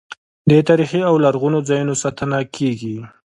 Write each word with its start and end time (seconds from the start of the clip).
د 0.49 0.51
تاریخي 0.69 1.01
او 1.09 1.15
لرغونو 1.25 1.59
ځایونو 1.69 1.93
ساتنه 2.03 2.39
کیږي. 2.55 2.97